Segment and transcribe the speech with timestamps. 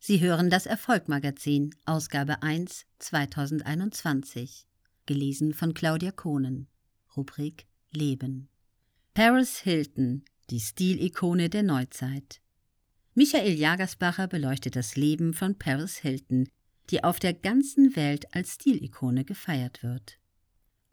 [0.00, 4.64] Sie hören das Erfolgmagazin, Ausgabe 1, 2021.
[5.06, 6.68] Gelesen von Claudia Kohnen.
[7.16, 8.48] Rubrik Leben.
[9.12, 12.40] Paris Hilton, die Stilikone der Neuzeit.
[13.14, 16.48] Michael Jagersbacher beleuchtet das Leben von Paris Hilton,
[16.90, 20.20] die auf der ganzen Welt als Stilikone gefeiert wird.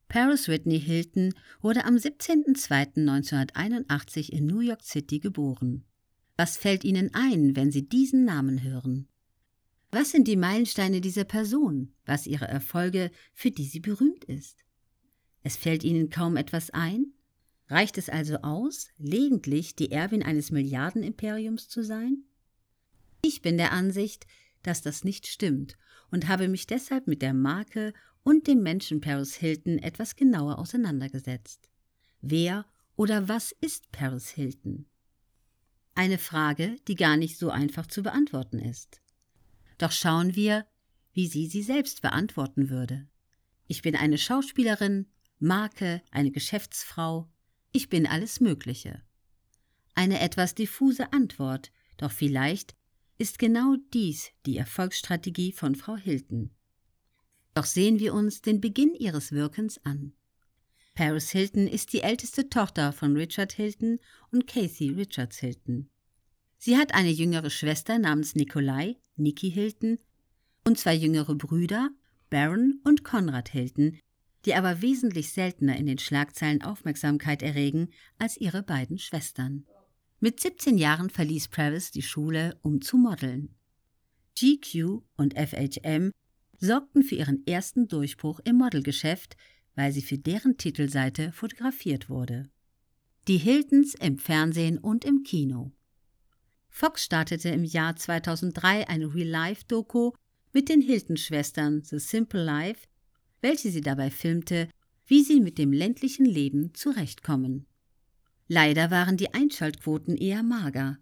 [0.07, 5.85] Paris Whitney Hilton wurde am 17.02.1981 in New York City geboren.
[6.37, 9.07] Was fällt Ihnen ein, wenn Sie diesen Namen hören?
[9.91, 14.65] Was sind die Meilensteine dieser Person, was ihre Erfolge, für die sie berühmt ist?
[15.41, 17.13] Es fällt Ihnen kaum etwas ein?
[17.69, 22.25] Reicht es also aus, gelegentlich die Erbin eines Milliardenimperiums zu sein?
[23.21, 24.27] Ich bin der Ansicht,
[24.63, 25.77] dass das nicht stimmt
[26.11, 27.93] und habe mich deshalb mit der Marke
[28.23, 31.69] und dem Menschen Paris Hilton etwas genauer auseinandergesetzt.
[32.19, 32.65] Wer
[32.97, 34.87] oder was ist Paris Hilton?
[35.95, 39.01] Eine Frage, die gar nicht so einfach zu beantworten ist.
[39.77, 40.67] Doch schauen wir,
[41.13, 43.07] wie sie sie selbst beantworten würde.
[43.67, 45.07] Ich bin eine Schauspielerin,
[45.39, 47.29] Marke, eine Geschäftsfrau,
[47.71, 49.01] ich bin alles Mögliche.
[49.95, 52.75] Eine etwas diffuse Antwort, doch vielleicht
[53.17, 56.51] ist genau dies die Erfolgsstrategie von Frau Hilton.
[57.53, 60.13] Doch sehen wir uns den Beginn ihres Wirkens an.
[60.95, 63.99] Paris Hilton ist die älteste Tochter von Richard Hilton
[64.31, 65.89] und Kathy Richards Hilton.
[66.57, 69.99] Sie hat eine jüngere Schwester namens Nikolai, Nikki Hilton,
[70.63, 71.89] und zwei jüngere Brüder,
[72.29, 73.99] Baron und Conrad Hilton,
[74.45, 79.65] die aber wesentlich seltener in den Schlagzeilen Aufmerksamkeit erregen als ihre beiden Schwestern.
[80.21, 83.53] Mit 17 Jahren verließ Travis die Schule, um zu modeln.
[84.39, 86.11] GQ und FHM
[86.57, 89.35] sorgten für ihren ersten Durchbruch im Modelgeschäft,
[89.75, 92.49] weil sie für deren Titelseite fotografiert wurde.
[93.27, 95.71] Die Hiltons im Fernsehen und im Kino.
[96.69, 100.11] Fox startete im Jahr 2003 eine Real-Life-Doku
[100.53, 102.87] mit den Hilton-Schwestern The Simple Life,
[103.41, 104.69] welche sie dabei filmte,
[105.05, 107.65] wie sie mit dem ländlichen Leben zurechtkommen.
[108.47, 110.97] Leider waren die Einschaltquoten eher mager,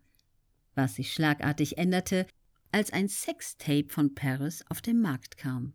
[0.75, 2.25] was sich schlagartig änderte,
[2.72, 5.74] als ein Sextape von Paris auf den Markt kam.